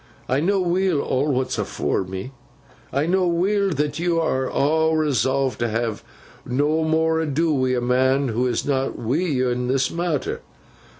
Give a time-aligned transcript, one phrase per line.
[0.27, 2.31] I know weel, aw what's afore me.
[2.91, 5.99] I know weel that yo aw resolve to ha
[6.43, 10.41] nommore ado wi' a man who is not wi' yo in this matther.